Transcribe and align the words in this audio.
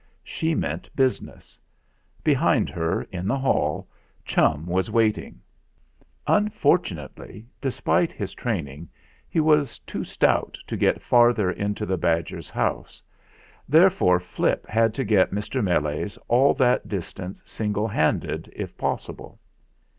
She 0.23 0.55
meant 0.55 0.89
business. 0.95 1.59
Behind 2.23 2.69
her, 2.71 3.03
in 3.11 3.27
the 3.27 3.37
hall, 3.37 3.87
Chum 4.25 4.65
was 4.65 4.89
waiting. 4.89 5.39
Unfortunately, 6.25 7.45
despite 7.61 8.11
his 8.11 8.33
training, 8.33 8.89
he 9.29 9.39
was 9.39 9.77
too 9.77 10.03
stout 10.03 10.57
to 10.65 10.75
get 10.75 11.03
farther 11.03 11.51
into 11.51 11.85
the 11.85 11.97
badger's 11.97 12.49
house; 12.49 12.99
therefore 13.69 14.19
Flip 14.19 14.65
had 14.65 14.95
to 14.95 15.03
get 15.03 15.29
Mr. 15.29 15.63
Meles 15.63 16.17
all 16.27 16.55
that 16.55 16.87
distance 16.87 17.39
single 17.45 17.87
handed 17.87 18.51
if 18.55 18.75
possible. 18.79 19.37